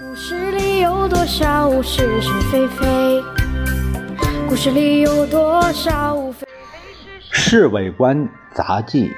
[0.00, 3.22] 故事里有多少是是非非？
[4.48, 6.46] 故事里有多少非非
[7.30, 9.08] 《侍卫官杂记》，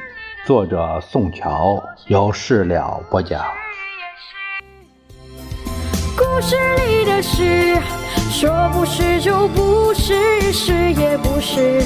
[0.44, 3.44] 作者宋乔，由事了播讲。
[6.16, 6.56] 故事
[6.88, 7.78] 里的事，
[8.32, 11.84] 说不是就不是，是也不是。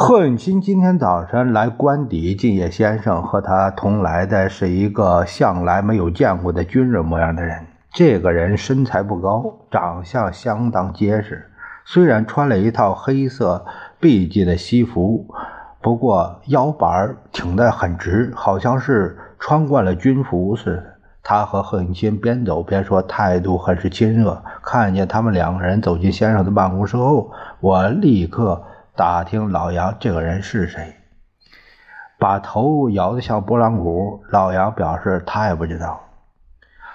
[0.00, 7.66] 贺允钦今天早晨来官邸，敬业先生和他同来的是一个向来没有见过的军人模样的人。
[7.92, 11.50] 这个人身材不高，长相相当结实。
[11.84, 13.66] 虽然穿了一套黑色
[13.98, 15.26] 笔迹的西服，
[15.82, 20.84] 不过腰板挺得很直，好像是穿惯了军服似的。
[21.24, 24.40] 他和贺允钦边走边说，态度很是亲热。
[24.62, 28.62] 看见他们两个人走进先生的办公室后，我立刻
[28.98, 30.96] 打听老杨这个人是谁，
[32.18, 34.24] 把头摇得像拨浪鼓。
[34.28, 36.00] 老杨表示他也不知道。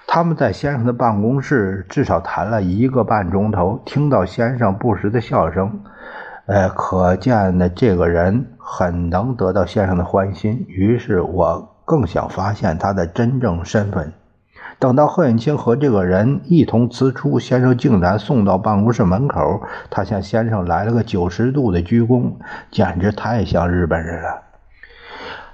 [0.05, 5.80] 他们在先生的办公室至少谈了一个半钟头，听到先生不时的笑声，
[6.45, 10.66] 呃，可见的这个人很能得到先生的欢心。
[10.67, 14.11] 于是我更想发现他的真正身份。
[14.84, 22.34] 等到贺远清和这个人一同辞出，先生竟然送到办公室门口，他向先生来了个九十度的鞠躬，
[22.70, 24.44] 简直太像日本人了。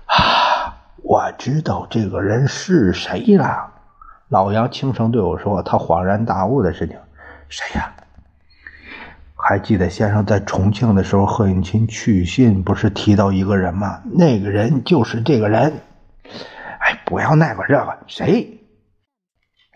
[0.08, 3.70] 啊，我知道这个人是谁了。
[4.30, 6.98] 老杨轻声对我说：“他恍然大悟的事情，
[7.50, 7.94] 谁呀？
[9.36, 14.02] 还记得先生在重庆的时候，贺允钦去信不是提到一个人吗？
[14.12, 15.72] 那个人就是这个人。
[16.80, 18.56] 哎，不要那个这个，谁？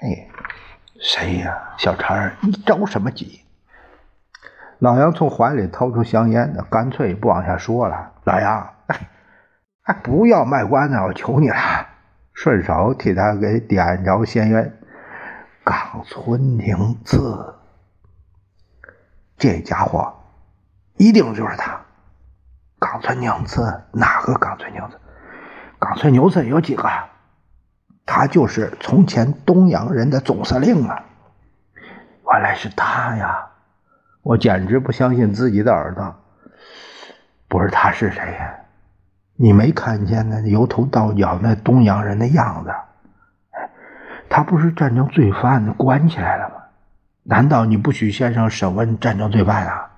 [0.03, 0.27] 哎，
[0.99, 1.57] 谁呀？
[1.77, 3.39] 小陈，你着什么急？”
[4.79, 8.11] 老杨从怀里掏出香烟，干脆不往下说了。
[8.25, 8.73] 老杨，
[9.83, 11.55] 哎，不要卖关子，我求你了。
[12.33, 14.77] 顺手替他给点着仙烟，
[15.63, 17.55] 冈村宁次，
[19.37, 20.13] 这家伙
[20.97, 21.79] 一定就是他。
[22.77, 24.99] 冈村宁次哪个冈村宁次？
[25.79, 26.89] 冈村宁次有几个？
[28.05, 31.03] 他就是从前东洋人的总司令啊！
[32.31, 33.47] 原来是他呀！
[34.21, 36.15] 我简直不相信自己的耳朵。
[37.47, 38.55] 不是他是谁呀？
[39.35, 42.71] 你没看见那由头到脚那东洋人的样子？
[44.29, 46.55] 他不是战争罪犯，关起来了吗？
[47.23, 49.91] 难道你不许先生审问战争罪犯啊？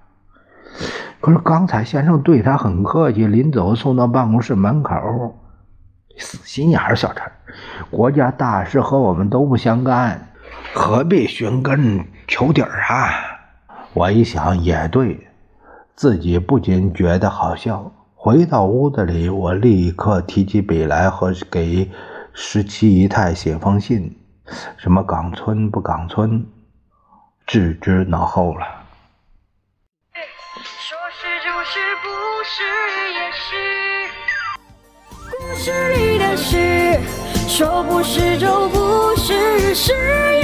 [1.22, 4.94] 可是刚才先生对他很客气，临走送到办公室门口。
[6.18, 7.32] 死心眼儿，小陈，
[7.90, 10.30] 国家大事和我们都不相干，
[10.74, 13.14] 何必寻根求底儿啊？
[13.94, 15.28] 我一想也对，
[15.96, 17.92] 自己不仅觉得好笑。
[18.14, 21.90] 回到屋子里，我立刻提起笔来，和给
[22.34, 24.20] 十七姨太写封信。
[24.78, 26.46] 什么冈村不冈村，
[27.48, 28.66] 置之脑后了。
[30.58, 32.10] 说是就是，不
[32.44, 32.64] 是
[33.14, 33.56] 也是。
[35.32, 37.00] 故事里的事，
[37.48, 40.35] 说不是就不是，是。